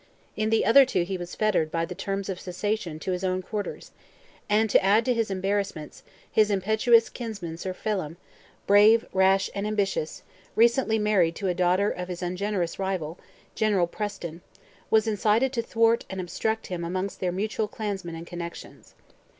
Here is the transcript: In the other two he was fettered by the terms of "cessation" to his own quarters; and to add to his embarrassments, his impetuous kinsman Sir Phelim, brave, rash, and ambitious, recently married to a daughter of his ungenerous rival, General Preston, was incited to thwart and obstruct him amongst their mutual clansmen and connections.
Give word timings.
In 0.35 0.49
the 0.49 0.65
other 0.65 0.83
two 0.83 1.03
he 1.03 1.15
was 1.15 1.35
fettered 1.35 1.69
by 1.69 1.85
the 1.85 1.93
terms 1.93 2.27
of 2.27 2.39
"cessation" 2.39 2.97
to 3.01 3.11
his 3.11 3.23
own 3.23 3.43
quarters; 3.43 3.91
and 4.49 4.67
to 4.71 4.83
add 4.83 5.05
to 5.05 5.13
his 5.13 5.29
embarrassments, 5.29 6.01
his 6.31 6.49
impetuous 6.49 7.07
kinsman 7.07 7.55
Sir 7.55 7.71
Phelim, 7.71 8.17
brave, 8.65 9.05
rash, 9.13 9.51
and 9.53 9.67
ambitious, 9.67 10.23
recently 10.55 10.97
married 10.97 11.35
to 11.35 11.49
a 11.49 11.53
daughter 11.53 11.91
of 11.91 12.07
his 12.07 12.23
ungenerous 12.23 12.79
rival, 12.79 13.19
General 13.53 13.85
Preston, 13.85 14.41
was 14.89 15.05
incited 15.05 15.53
to 15.53 15.61
thwart 15.61 16.03
and 16.09 16.19
obstruct 16.19 16.65
him 16.65 16.83
amongst 16.83 17.19
their 17.19 17.31
mutual 17.31 17.67
clansmen 17.67 18.15
and 18.15 18.25
connections. 18.25 18.95